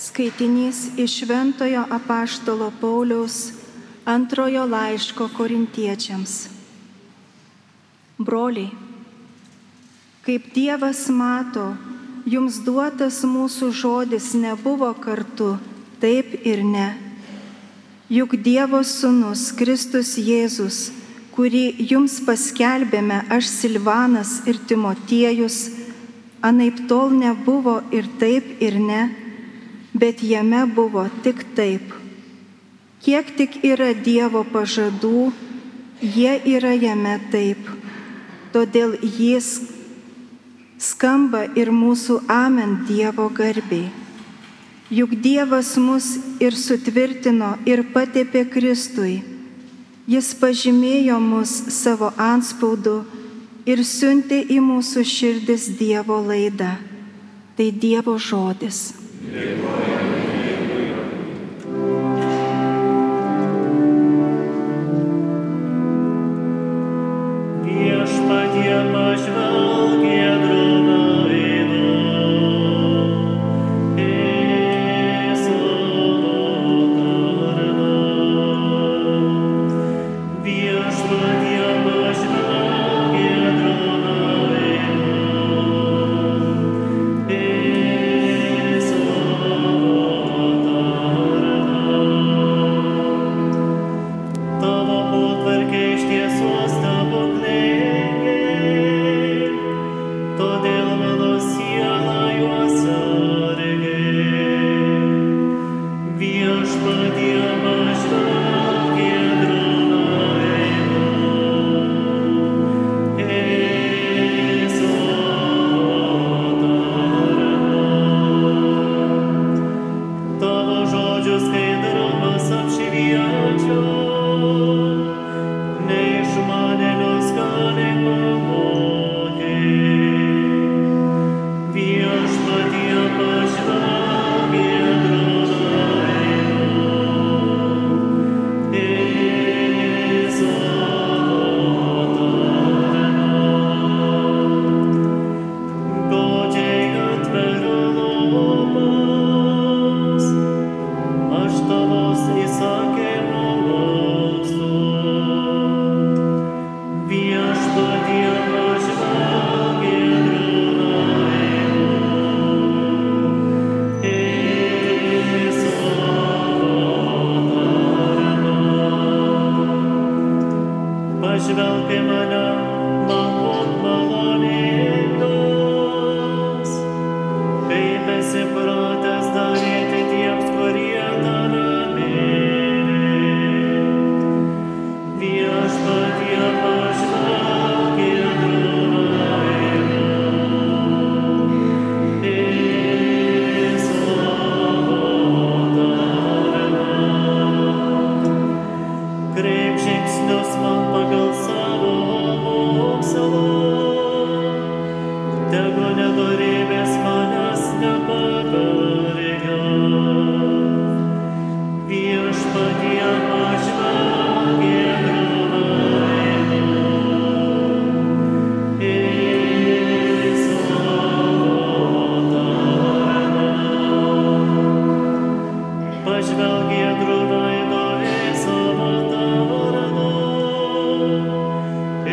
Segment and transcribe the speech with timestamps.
[0.00, 3.52] Skaitinys iš Šventojo apaštalo Pauliaus
[4.04, 6.48] antrojo laiško korintiečiams.
[8.18, 8.70] Broliai,
[10.24, 11.66] kaip Dievas mato,
[12.24, 15.50] jums duotas mūsų žodis nebuvo kartu,
[16.00, 16.88] taip ir ne.
[18.08, 20.94] Juk Dievo sūnus Kristus Jėzus,
[21.36, 25.66] kurį jums paskelbėme aš Silvanas ir Timotiejus,
[26.40, 29.19] anaip tol nebuvo ir taip ir ne
[29.94, 31.94] bet jame buvo tik taip.
[33.00, 35.30] Kiek tik yra Dievo pažadų,
[36.00, 37.70] jie yra jame taip.
[38.52, 39.60] Todėl jis
[40.80, 43.88] skamba ir mūsų amen Dievo garbiai.
[44.90, 49.20] Juk Dievas mus ir sutvirtino ir patepė Kristui.
[50.10, 53.04] Jis pažymėjo mus savo anspaudu
[53.70, 56.74] ir siuntė į mūsų širdis Dievo laidą.
[57.56, 58.99] Tai Dievo žodis.
[59.32, 60.09] Amen.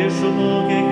[0.08, 0.87] 예수 목에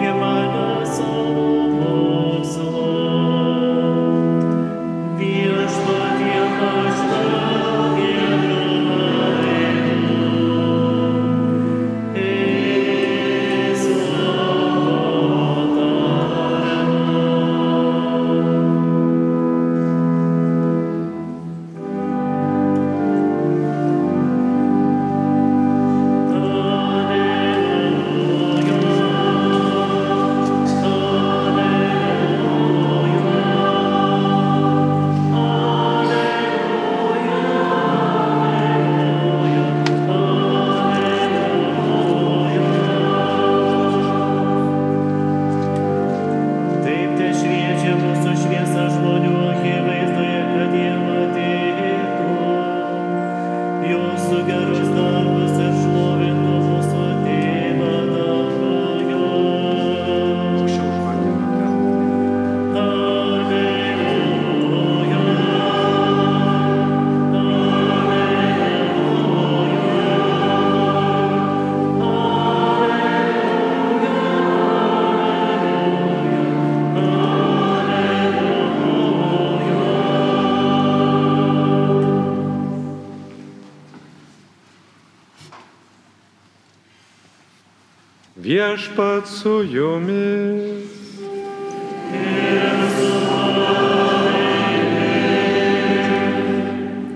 [88.76, 90.84] Viešpat su jumis.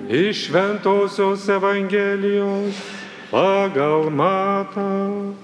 [0.09, 2.75] Iš Šventojios Evangelijos
[3.31, 5.37] pagal matą.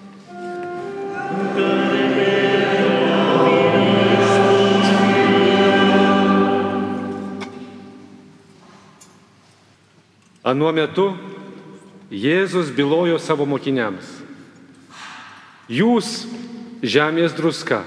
[10.42, 11.12] Anuo metu
[12.08, 14.15] Jėzus bylojo savo mokiniams.
[15.66, 16.26] Jūs
[16.84, 17.82] žemės druska.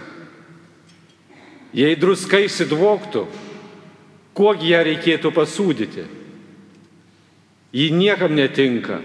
[1.75, 3.27] Jei druska įsidvoktų,
[4.35, 6.07] kuogi ją reikėtų pasūdyti?
[7.69, 8.97] Ji niekam netinka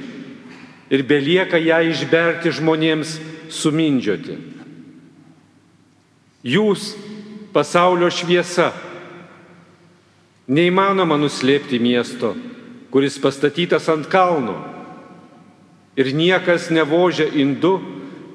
[0.88, 3.18] ir belieka ją išberti žmonėms
[3.52, 4.38] sumindžioti.
[6.44, 6.94] Jūs
[7.52, 8.72] pasaulio šviesa.
[10.48, 12.34] Neįmanoma nuslėpti miesto
[12.94, 14.54] kuris pastatytas ant kalno.
[15.98, 17.80] Ir niekas nevožia indu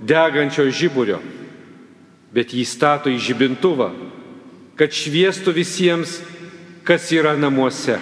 [0.02, 1.20] degančio žiburio,
[2.34, 3.90] bet jį stato į žibintuvą,
[4.80, 6.20] kad šviestų visiems,
[6.88, 7.98] kas yra namuose.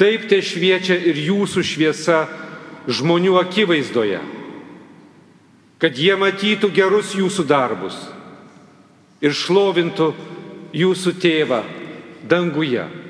[0.00, 2.24] Taip te šviečia ir jūsų šviesa
[2.88, 4.22] žmonių akivaizdoje,
[5.78, 7.98] kad jie matytų gerus jūsų darbus
[9.22, 10.08] ir šlovintų
[10.74, 11.60] jūsų tėvą
[12.26, 13.01] danguje.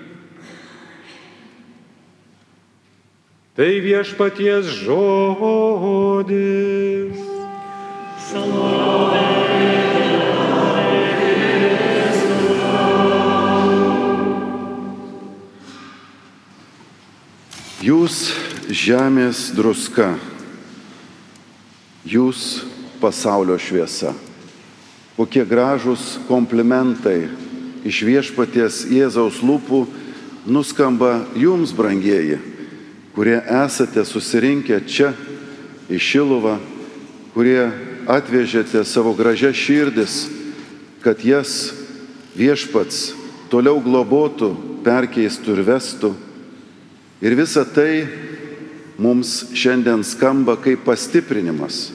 [3.53, 6.33] Tai viešpaties žodis.
[17.83, 18.33] Jūs
[18.73, 20.17] žemės druska,
[22.09, 22.65] jūs
[23.03, 24.17] pasaulio šviesa.
[25.19, 27.29] Kokie gražūs komplimentai
[27.85, 29.85] iš viešpaties Jėzaus lūpų
[30.49, 32.52] nuskamba jums, brangieji
[33.15, 35.13] kurie esate susirinkę čia
[35.93, 36.57] į Šiluvą,
[37.35, 37.69] kurie
[38.09, 40.17] atvežėte savo gražias širdis,
[41.05, 41.73] kad jas
[42.39, 43.13] viešpats
[43.53, 44.53] toliau globotų,
[44.85, 46.13] perkeistų ir vestų.
[47.23, 48.07] Ir visa tai
[48.99, 51.91] mums šiandien skamba kaip pastiprinimas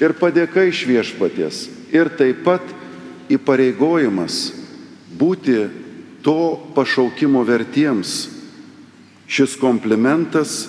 [0.00, 1.62] ir padėka iš viešpaties
[1.92, 2.64] ir taip pat
[3.30, 4.50] įpareigojimas
[5.20, 5.56] būti
[6.24, 8.39] to pašaukimo vertiems
[9.30, 10.68] Šis komplimentas,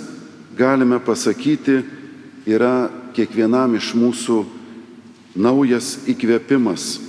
[0.57, 1.79] galime pasakyti,
[2.45, 4.43] yra kiekvienam iš mūsų
[5.33, 6.99] naujas įkvėpimas.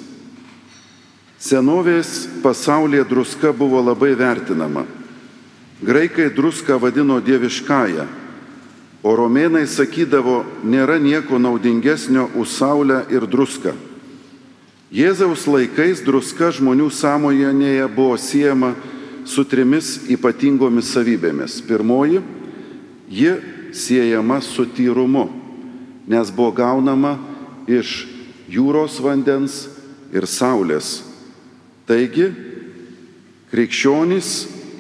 [1.42, 4.86] Senovės pasaulyje druska buvo labai vertinama.
[5.84, 8.06] Graikai druską vadino dieviškąją,
[9.02, 13.74] o romėnai sakydavo, nėra nieko naudingesnio už saulę ir druską.
[14.88, 18.72] Jėzaus laikais druska žmonių sąmonėje buvo siejama
[19.24, 21.60] su trimis ypatingomis savybėmis.
[21.66, 22.22] Pirmoji,
[23.08, 23.34] ji
[23.72, 25.28] siejama su tyrumu,
[26.08, 27.16] nes buvo gaunama
[27.70, 28.06] iš
[28.50, 29.66] jūros vandens
[30.12, 31.00] ir saulės.
[31.88, 32.28] Taigi,
[33.52, 34.32] krikščionys,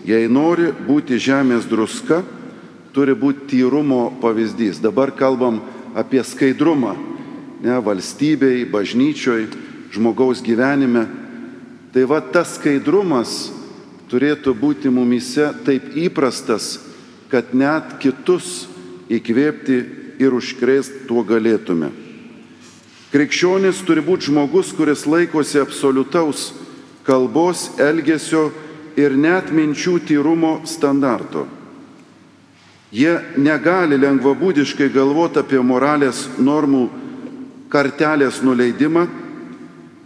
[0.06, 2.22] jei nori būti žemės druska,
[2.92, 4.80] turi būti tyrumo pavyzdys.
[4.82, 5.60] Dabar kalbam
[5.96, 6.96] apie skaidrumą,
[7.62, 9.46] ne valstybei, bažnyčioj,
[9.92, 11.06] žmogaus gyvenime.
[11.92, 13.52] Tai va tas skaidrumas
[14.12, 16.76] turėtų būti mumise taip įprastas,
[17.32, 18.66] kad net kitus
[19.08, 19.78] įkvėpti
[20.20, 21.88] ir užkrėsti tuo galėtume.
[23.12, 26.50] Krikščionis turi būti žmogus, kuris laikosi absoliutaus
[27.04, 28.50] kalbos, elgesio
[28.96, 31.46] ir net minčių tyrumo standarto.
[32.92, 36.84] Jie negali lengvabūdiškai galvoti apie moralės normų
[37.72, 39.06] kartelės nuleidimą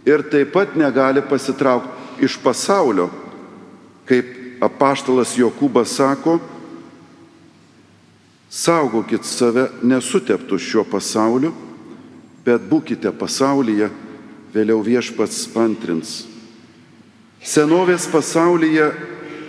[0.07, 3.09] ir taip pat negali pasitraukti iš pasaulio
[4.07, 6.37] kaip apaštalas Jokūbas sako,
[8.49, 11.51] saugokit save nesuteptų šiuo pasauliu,
[12.47, 13.91] bet būkite pasaulyje,
[14.55, 16.23] vėliau viešpats antrins.
[17.43, 18.87] Senovės pasaulyje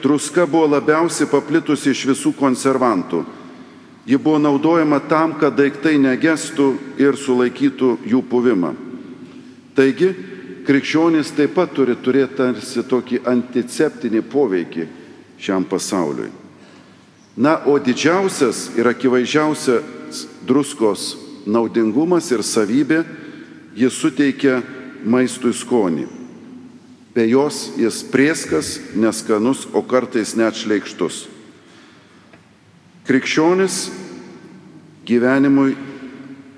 [0.03, 3.25] truska buvo labiausiai paplitusi iš visų konservantų.
[4.09, 6.69] Ji buvo naudojama tam, kad daiktai negestų
[7.00, 8.73] ir sulaikytų jų puvimą.
[9.77, 10.15] Taigi,
[10.69, 14.85] krikščionys taip pat turi turėti tarsi tokį anticeptinį poveikį
[15.41, 16.29] šiam pasauliui.
[17.41, 21.15] Na, o didžiausias ir akivaizdžiausias druskos
[21.49, 23.05] naudingumas ir savybė,
[23.79, 24.59] jis suteikia
[25.09, 26.05] maistui skonį.
[27.15, 31.23] Be jos jis prieskas, neskanus, o kartais net šleikštus.
[33.09, 33.81] Krikščionis
[35.09, 35.73] gyvenimui,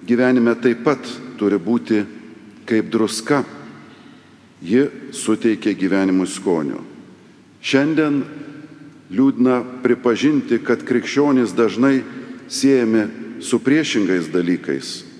[0.09, 2.03] gyvenime taip pat turi būti
[2.67, 3.45] kaip druska
[4.63, 6.81] ji suteikia gyvenimui skonio.
[7.61, 8.23] Šiandien
[9.11, 12.03] liūdna pripažinti, kad krikščionys dažnai
[12.49, 13.07] siejami
[13.41, 15.11] su priešingais dalykais.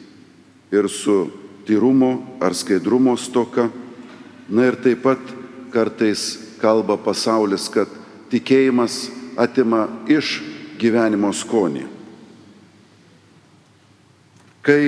[0.71, 1.31] ir su
[1.67, 3.69] tyrumo ar skaidrumo stoka.
[4.49, 5.19] Na ir taip pat
[5.71, 7.89] kartais kalba pasaulis, kad
[8.31, 10.41] tikėjimas atima iš
[10.79, 11.87] gyvenimo skonį.
[14.63, 14.83] Kai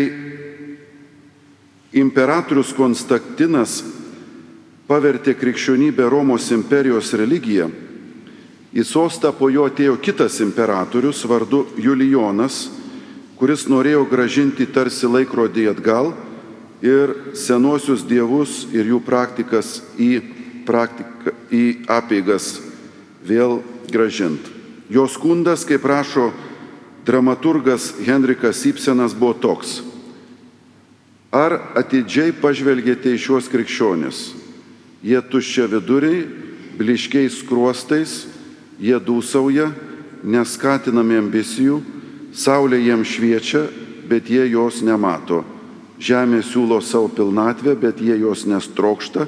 [1.93, 3.83] imperatorius Konstantinas
[4.93, 7.71] pavertė krikščionybę Romos imperijos religiją,
[8.77, 12.67] į sostą po jo atėjo kitas imperatorius vardu Julijonas,
[13.41, 16.13] kuris norėjo gražinti tarsi laikrodį atgal
[16.85, 20.11] ir senuosius dievus ir jų praktikas į,
[20.69, 22.59] praktika, į apeigas
[23.25, 24.53] vėl gražinti.
[24.93, 26.29] Jo skundas, kaip rašo
[27.09, 29.81] dramaturgas Henrikas Ibsenas, buvo toks.
[31.33, 34.42] Ar atidžiai pažvelgėte į šiuos krikščionis?
[35.03, 36.23] Jie tuščia viduriai,
[36.79, 38.27] bliškiais kruostais,
[38.79, 39.73] jie dūsauja,
[40.23, 41.81] neskatinami ambicijų,
[42.33, 43.65] saulė jiems šviečia,
[44.09, 45.43] bet jie jos nemato.
[46.03, 49.27] Žemė siūlo savo pilnatvę, bet jie jos nestrokšta,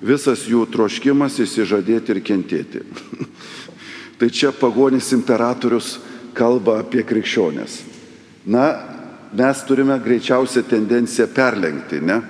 [0.00, 2.82] visas jų troškimas įsižadėti ir kentėti.
[4.18, 5.98] tai čia pagonis imperatorius
[6.36, 7.80] kalba apie krikščionės.
[8.48, 8.66] Na,
[9.36, 12.20] mes turime greičiausią tendenciją perlenkti, ne?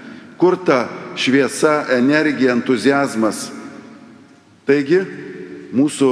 [0.40, 0.84] Kur ta
[1.20, 3.50] šviesa, energija, entuzijazmas?
[4.68, 5.00] Taigi,
[5.76, 6.10] mūsų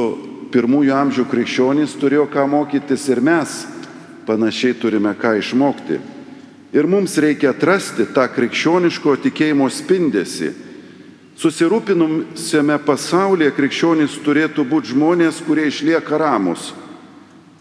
[0.52, 3.58] pirmųjų amžių krikščionys turėjo ką mokytis ir mes
[4.28, 5.98] panašiai turime ką išmokti.
[6.76, 10.52] Ir mums reikia atrasti tą krikščioniško tikėjimo spindesi.
[11.38, 16.72] Susirūpinusiame pasaulyje krikščionys turėtų būti žmonės, kurie išlieka ramus.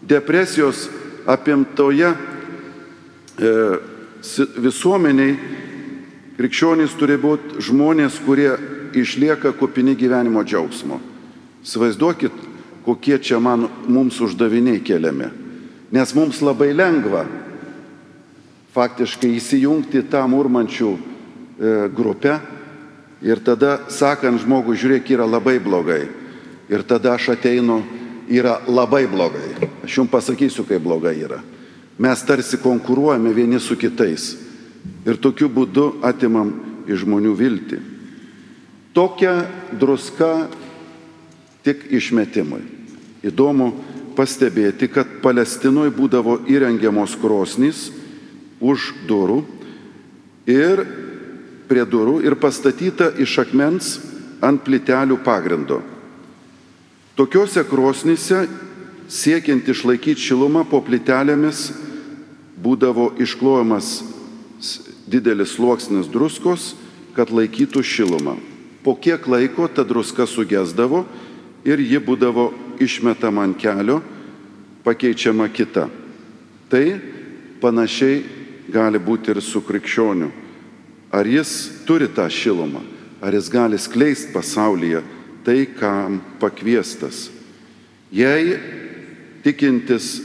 [0.04, 0.88] Depresijos
[1.28, 2.12] apimtoje
[3.38, 3.78] E,
[4.58, 5.38] visuomeniai
[6.38, 8.52] krikščionys turi būti žmonės, kurie
[8.96, 11.00] išlieka kupini gyvenimo džiaugsmo.
[11.66, 12.32] Svaizduokit,
[12.86, 15.28] kokie čia man mums uždaviniai keliami.
[15.92, 17.24] Nes mums labai lengva
[18.76, 20.98] faktiškai įsijungti tą murmančių e,
[21.90, 22.38] grupę
[23.24, 26.04] ir tada sakant žmogui, žiūrėk, yra labai blogai.
[26.68, 27.80] Ir tada aš ateinu,
[28.28, 29.70] yra labai blogai.
[29.82, 31.40] Aš jums pasakysiu, kaip blogai yra
[31.98, 34.36] mes tarsi konkuruojame vieni su kitais
[35.06, 36.52] ir tokiu būdu atimam
[36.88, 37.78] iš žmonių viltį.
[38.96, 39.34] Tokia
[39.78, 40.48] druska
[41.62, 42.62] tik išmetimui.
[43.22, 43.72] Įdomu
[44.18, 47.88] pastebėti, kad Palestinoje būdavo įrengiamos krosnys
[48.58, 49.42] už durų
[50.48, 50.82] ir
[51.68, 53.98] prie durų ir pastatyta iš akmens
[54.42, 55.82] ant plitelių pagrindo.
[57.18, 58.46] Tokiuose krosnyse,
[59.10, 61.68] siekiant išlaikyti šilumą po plitelėmis,
[62.58, 64.17] būdavo išklojamas
[65.06, 66.74] didelis sluoksnis druskos,
[67.16, 68.36] kad laikytų šilumą.
[68.84, 71.04] Po kiek laiko ta druska sugesdavo
[71.66, 74.00] ir ji būdavo išmetama ant kelio,
[74.84, 75.88] pakeičiama kita.
[76.70, 76.84] Tai
[77.60, 78.22] panašiai
[78.70, 80.30] gali būti ir su krikščioniu.
[81.10, 81.50] Ar jis
[81.88, 82.82] turi tą šilumą,
[83.24, 85.02] ar jis gali skleisti pasaulyje
[85.44, 87.30] tai, kam pakviestas.
[88.12, 88.58] Jei
[89.44, 90.18] tikintis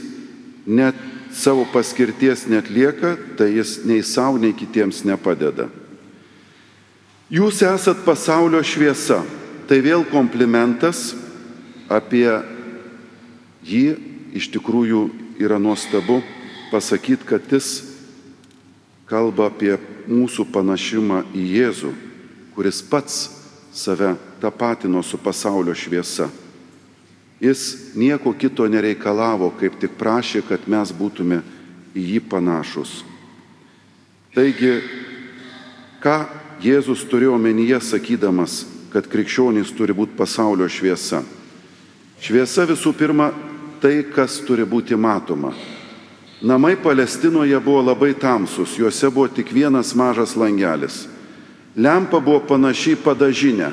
[0.66, 0.96] net
[1.34, 5.68] savo paskirties netlieka, tai jis nei savo, nei kitiems nepadeda.
[7.32, 9.22] Jūs esat pasaulio šviesa.
[9.64, 11.14] Tai vėl komplimentas
[11.88, 12.28] apie
[13.64, 13.96] jį
[14.36, 15.06] iš tikrųjų
[15.40, 16.20] yra nuostabu
[16.68, 17.80] pasakyti, kad jis
[19.08, 19.72] kalba apie
[20.04, 21.92] mūsų panašumą į Jėzų,
[22.52, 23.18] kuris pats
[23.72, 26.28] save tapatino su pasaulio šviesa.
[27.40, 31.40] Jis nieko kito nereikalavo, kaip tik prašė, kad mes būtume
[31.94, 33.02] į jį panašus.
[34.34, 34.78] Taigi,
[36.02, 36.16] ką
[36.64, 41.24] Jėzus turėjo omenyje sakydamas, kad krikščionys turi būti pasaulio šviesa?
[42.22, 43.32] Šviesa visų pirma
[43.82, 45.52] tai, kas turi būti matoma.
[46.44, 51.04] Namai Palestinoje buvo labai tamsus, juose buvo tik vienas mažas langelis.
[51.76, 53.70] Lempa buvo panašiai padažinė,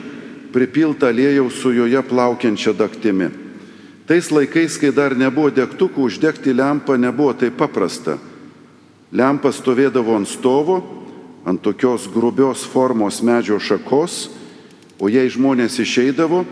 [0.54, 3.30] pripilta lėjaus su joje plaukiančia daktimi.
[4.08, 8.18] Tais laikais, kai dar nebuvo degtukų, uždegti lempą nebuvo taip paprasta.
[9.12, 10.80] Lempa stovėdavo ant stovo,
[11.46, 14.30] ant tokios grubios formos medžio šakos,
[15.02, 16.46] o jei žmonės išeidavo,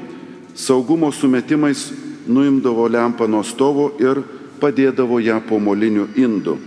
[0.58, 1.90] saugumo sumetimais
[2.28, 4.22] nuimdavo lempą nuo stovo ir
[4.60, 6.58] padėdavo ją po moliniu indu,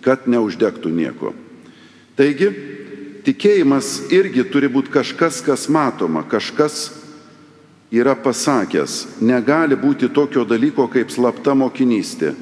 [0.00, 1.34] kad neuždegtų nieko.
[2.16, 2.48] Taigi,
[3.26, 6.88] tikėjimas irgi turi būti kažkas, kas matoma, kažkas,
[7.90, 12.34] yra pasakęs, negali būti tokio dalyko kaip slapta mokinystė,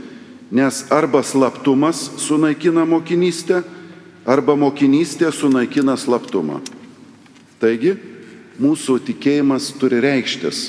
[0.53, 3.63] nes arba slaptumas sunaikina mokinystę,
[4.29, 6.61] arba mokinystė sunaikina slaptumą.
[7.59, 7.97] Taigi,
[8.61, 10.69] mūsų tikėjimas turi reikštis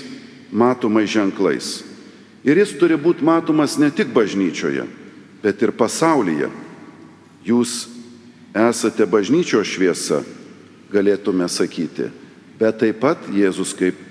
[0.51, 1.83] matomai ženklais.
[2.47, 4.87] Ir jis turi būti matomas ne tik bažnyčioje,
[5.43, 6.47] bet ir pasaulyje.
[7.43, 7.89] Jūs
[8.55, 10.23] esate bažnyčios šviesa,
[10.89, 12.07] galėtume sakyti,
[12.59, 14.08] bet taip pat Jėzus kaip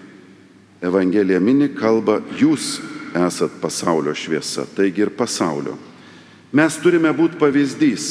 [0.83, 2.79] Evangelija mini kalba, jūs
[3.19, 5.75] esat pasaulio šviesa, taigi ir pasaulio.
[6.55, 8.07] Mes turime būti pavyzdys.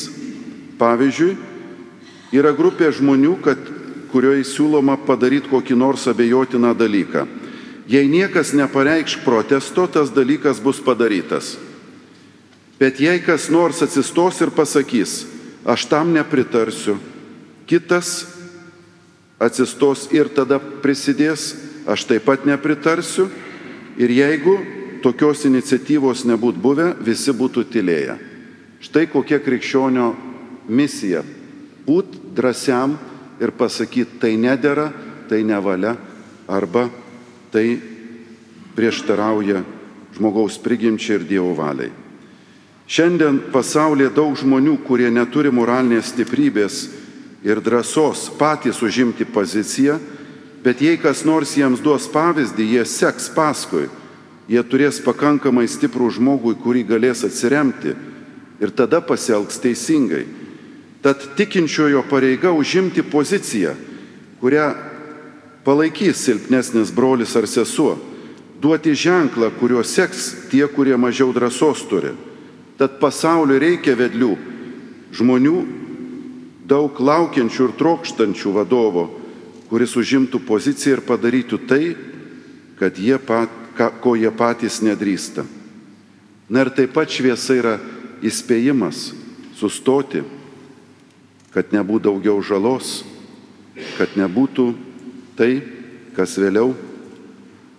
[0.78, 1.32] Pavyzdžiui,
[2.38, 3.62] yra grupė žmonių, kad,
[4.12, 7.26] kurioje siūloma padaryti kokį nors abejotiną dalyką.
[7.88, 11.56] Jei niekas nepareikš protesto, tas dalykas bus padarytas.
[12.78, 15.24] Bet jei kas nors atsistos ir pasakys,
[15.66, 17.00] aš tam nepritarsiu,
[17.66, 18.28] kitas
[19.40, 21.56] atsistos ir tada prisidės,
[21.88, 23.30] aš taip pat nepritarsiu.
[23.98, 24.58] Ir jeigu
[25.02, 28.18] tokios iniciatyvos nebūtų buvę, visi būtų tylėję.
[28.84, 30.12] Štai kokia krikščionio
[30.70, 31.24] misija-
[31.88, 32.98] būt drąsiam
[33.42, 34.92] ir pasakyti, tai nedėra,
[35.30, 35.98] tai nevalia
[36.48, 36.90] arba
[37.52, 37.80] tai
[38.76, 39.64] prieštarauja
[40.16, 41.92] žmogaus prigimčiai ir Dievo valiai.
[42.88, 46.88] Šiandien pasaulyje daug žmonių, kurie neturi moralinės stiprybės
[47.44, 50.00] ir drąsos patys užimti poziciją,
[50.64, 53.88] bet jei kas nors jiems duos pavyzdį, jie seks paskui,
[54.48, 57.96] jie turės pakankamai stiprų žmogų, į kurį galės atsiremti
[58.64, 60.26] ir tada pasielgs teisingai.
[61.04, 63.76] Tad tikinčiojo pareiga užimti poziciją,
[64.42, 64.72] kurią
[65.68, 67.98] palaikys silpnesnis brolis ar sesuo,
[68.62, 72.16] duoti ženklą, kuriuo seks tie, kurie mažiau drąsos turi.
[72.78, 74.34] Tad pasauliu reikia vedlių,
[75.18, 75.58] žmonių
[76.68, 79.08] daug laukiančių ir trokštančių vadovo,
[79.70, 81.84] kuris užimtų poziciją ir padarytų tai,
[83.00, 83.52] jie pat,
[84.02, 85.46] ko jie patys nedrįsta.
[86.50, 87.76] Na ir taip pat šviesa yra
[88.24, 89.12] įspėjimas
[89.58, 90.24] sustoti,
[91.52, 93.02] kad nebūtų daugiau žalos,
[93.98, 94.72] kad nebūtų
[95.38, 95.60] tai,
[96.16, 96.72] kas vėliau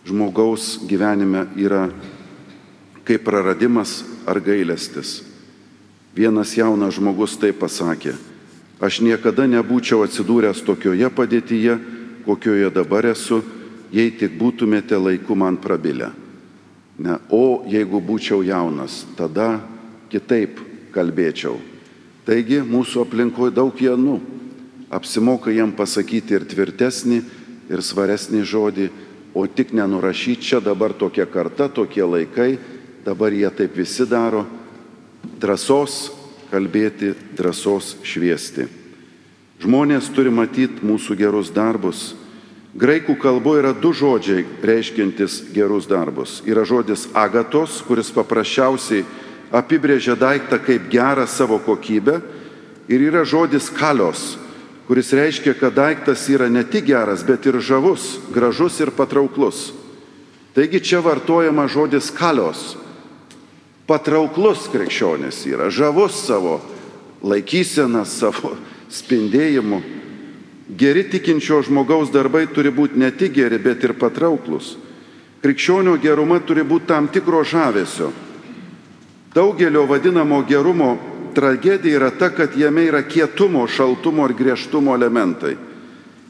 [0.08, 1.88] žmogaus gyvenime yra
[3.08, 5.22] kaip praradimas ar gailestis.
[6.16, 8.14] Vienas jaunas žmogus tai pasakė,
[8.80, 11.78] aš niekada nebūčiau atsidūręs tokioje padėtyje,
[12.26, 13.42] kokioje dabar esu,
[13.92, 16.12] jei tik būtumėte laiku man prabilę.
[16.98, 19.60] Ne, o jeigu būčiau jaunas, tada
[20.10, 20.58] kitaip
[20.94, 21.58] kalbėčiau.
[22.26, 24.18] Taigi mūsų aplinkoje daug jaunų.
[24.92, 27.22] Apsimoka jiem pasakyti ir tvirtesnį,
[27.68, 28.88] ir svaresnį žodį,
[29.36, 32.58] o tik nenurašyti čia dabar tokia karta, tokie laikai,
[33.04, 34.46] dabar jie taip visi daro.
[35.38, 36.17] Drąsos
[36.50, 38.68] kalbėti, drąsos šviesti.
[39.58, 42.12] Žmonės turi matyti mūsų gerus darbus.
[42.78, 46.42] Graikų kalboje yra du žodžiai reiškintis gerus darbus.
[46.46, 49.06] Yra žodis agatos, kuris paprasčiausiai
[49.50, 52.20] apibrėžia daiktą kaip gerą savo kokybę
[52.88, 54.36] ir yra žodis kalios,
[54.86, 59.72] kuris reiškia, kad daiktas yra ne tik geras, bet ir žavus, gražus ir patrauklus.
[60.54, 62.76] Taigi čia vartojama žodis kalios.
[63.88, 66.58] Patrauklus krikščionis yra, žavus savo
[67.24, 68.52] laikysena, savo
[68.92, 69.80] spindėjimu.
[70.78, 74.76] Geri tikinčio žmogaus darbai turi būti ne tik geri, bet ir patrauklus.
[75.40, 78.12] Krikščionio geruma turi būti tam tikro žavesio
[79.34, 80.98] Daugelio vadinamo gerumo
[81.34, 85.56] tragedija yra ta, kad jame yra kietumo, šaltumo ir griežtumo elementai.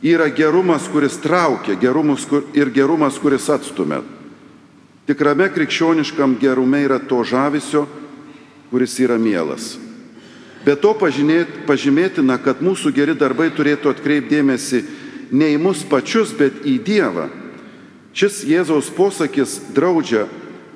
[0.02, 4.02] Yra gerumas, kuris traukia gerumus, ir gerumas, kuris atstumia.
[5.08, 7.86] Tikrame krikščioniškam gerume yra to žavisio,
[8.68, 9.78] kuris yra mielas.
[10.66, 14.82] Be to pažymėtina, kad mūsų geri darbai turėtų atkreipdėmėsi
[15.32, 17.28] ne į mus pačius, bet į Dievą.
[18.12, 20.26] Šis Jėzaus posakis draudžia,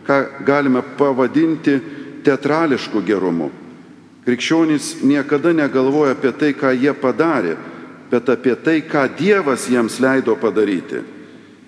[0.08, 0.18] ką
[0.48, 1.76] galime pavadinti
[2.24, 3.50] teatrališku gerumu.
[4.24, 7.58] Krikščionys niekada negalvoja apie tai, ką jie padarė,
[8.08, 11.02] bet apie tai, ką Dievas jiems leido padaryti.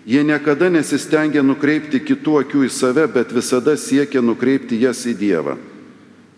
[0.04, 5.56] Jie niekada nesistengia nukreipti kitų akių į save, bet visada siekia nukreipti jas į Dievą.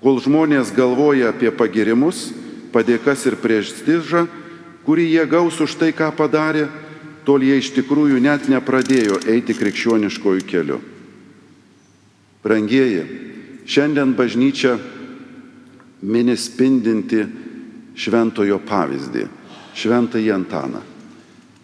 [0.02, 2.30] Kol žmonės galvoja apie pagirimus,
[2.70, 4.26] padėkas ir prestižą,
[4.86, 6.68] kurį jie gaus už tai, ką padarė,
[7.26, 10.78] tol jie iš tikrųjų net nepradėjo eiti krikščioniškojų keliu.
[12.46, 13.02] Brangieji,
[13.66, 14.76] Šiandien bažnyčia
[16.06, 17.24] mini spindinti
[17.98, 19.24] šventojo pavyzdį,
[19.74, 20.82] šventąjį Antaną.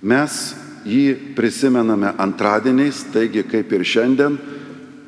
[0.03, 0.39] Mes
[0.87, 4.39] jį prisimename antradieniais, taigi kaip ir šiandien,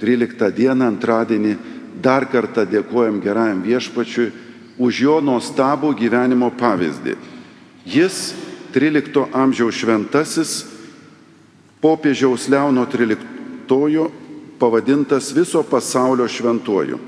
[0.01, 1.55] 13 dieną antradienį,
[2.03, 4.33] dar kartą dėkojam gerajam viešpačiui
[4.79, 7.15] už jo nuostabų gyvenimo pavyzdį.
[7.87, 8.35] Jis
[8.75, 10.55] 13 amžiaus šventasis
[11.81, 14.11] popiežiaus Leono 13
[14.59, 16.99] pavadintas viso pasaulio šventuoju.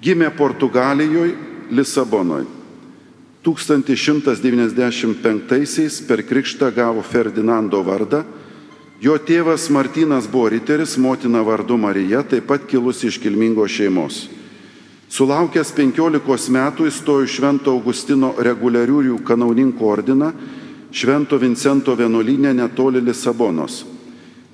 [0.00, 1.36] Gimė Portugalijoje,
[1.70, 2.59] Lisabonoje.
[3.44, 8.24] 1195-aisiais per krikštą gavo Ferdinando vardą.
[9.00, 14.28] Jo tėvas Martinas buvo riteris, motina vardu Marija, taip pat kilusi iš kilmingos šeimos.
[15.10, 20.32] Sulaukęs 15 metų įstojo Švento Augustino reguliariųjų kanauninkų ordiną
[20.92, 23.84] Švento Vincento vienuolinė netoli Lisabonos.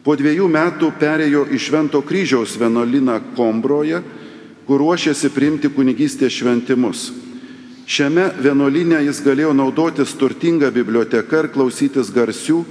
[0.05, 4.03] Po dviejų metų perėjo į Švento kryžiaus vienuolyną Kombroje,
[4.68, 7.25] kur ruošėsi priimti kunigystės šventimus.
[7.87, 12.64] Šiame vienuolyne jis galėjo naudotis turtinga biblioteka ir klausytis garsių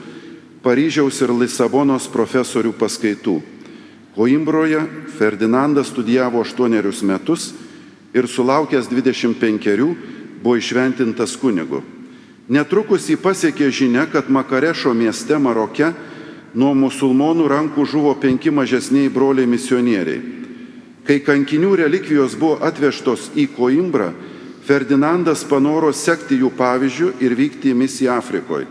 [0.65, 3.37] Paryžiaus ir Lisabonos profesorių paskaitų.
[4.15, 4.81] Koimbroje
[5.15, 7.53] Ferdinandas studijavo aštuonerius metus
[8.11, 9.87] ir sulaukęs 25
[10.43, 11.79] buvo išventintas kunigu.
[12.51, 15.93] Netrukus jį pasiekė žinia, kad Makarešo mieste Maroke
[16.53, 20.21] nuo musulmonų rankų žuvo penki mažesniai broliai misionieriai.
[21.07, 24.11] Kai kankinių relikvijos buvo atvežtos į Koimbrą,
[24.65, 28.65] Ferdinandas panoro sekti jų pavyzdžių ir vykti į misiją Afrikoje.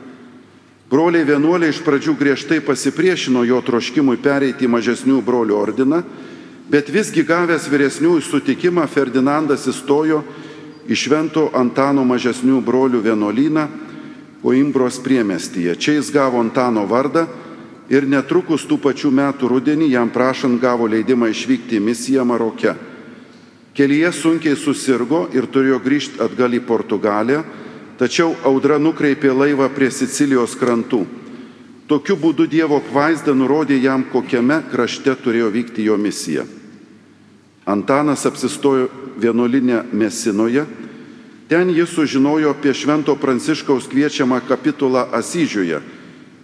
[0.91, 6.03] Broliai vienuoliai iš pradžių griežtai pasipriešino jo troškimui pereiti į mažesnių brolių ordiną,
[6.71, 10.21] bet visgi gavęs vyresniųjų sutikimą Ferdinandas įstojo
[10.85, 13.69] į Švento Antano mažesnių brolių vienuolyną
[14.45, 15.73] Koimbros priemestyje.
[15.81, 17.25] Čia jis gavo Antano vardą
[17.89, 22.75] ir netrukus tų pačių metų rudenį jam prašant gavo leidimą išvykti į misiją Maroke.
[23.75, 27.43] Kelyje sunkiai susirgo ir turėjo grįžti atgal į Portugaliją
[27.99, 31.05] tačiau audra nukreipė laivą prie Sicilijos krantų.
[31.89, 36.47] Tokiu būdu Dievo apvaizda nurodė jam, kokiame krašte turėjo vykti jo misija.
[37.69, 38.89] Antanas apsistojo
[39.21, 40.65] vienuolinė Mesinoje,
[41.49, 45.81] ten jis sužinojo apie Švento Pranciškaus kviečiamą kapitulą Asyžiuje,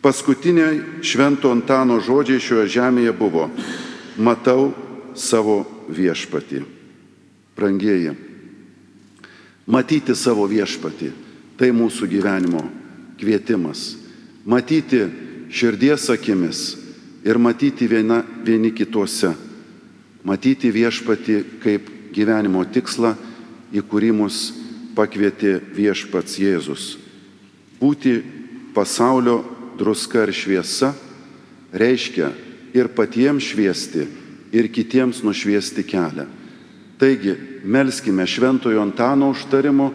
[0.00, 3.50] Paskutiniai Švento Antano žodžiai šioje žemėje buvo-
[4.26, 4.72] matau
[5.14, 6.62] savo viešpatį.
[7.56, 8.14] Brangieji,
[9.66, 11.10] matyti savo viešpatį-
[11.58, 12.64] tai mūsų gyvenimo
[13.18, 13.96] kvietimas.
[14.46, 15.10] Matyti
[15.50, 16.76] širdies akimis
[17.24, 19.34] ir matyti viena, vieni kituose.
[20.24, 23.14] Matyti viešpatį kaip gyvenimo tikslą,
[23.70, 24.50] į kurį mus
[24.96, 26.96] pakvietė viešpats Jėzus.
[27.80, 28.18] Būti
[28.74, 29.40] pasaulio
[29.78, 30.92] druska ir šviesa
[31.72, 32.32] reiškia
[32.74, 34.06] ir patiems šviesti,
[34.52, 36.26] ir kitiems nušviesti kelią.
[37.00, 39.92] Taigi, melskime šventojo Antano užtarimo,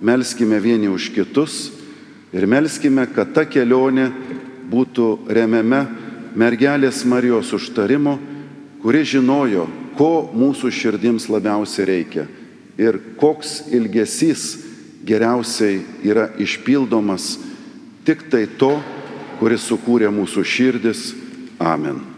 [0.00, 1.70] melskime vieni už kitus
[2.32, 4.08] ir melskime, kad ta kelionė
[4.72, 5.84] būtų remiame
[6.34, 8.16] mergelės Marijos užtarimo,
[8.82, 12.26] kuri žinojo, ko mūsų širdims labiausiai reikia
[12.80, 14.56] ir koks ilgesys
[15.04, 17.36] geriausiai yra išpildomas
[18.06, 18.76] tik tai to,
[19.40, 21.10] kuris sukūrė mūsų širdis.
[21.62, 22.11] Amen.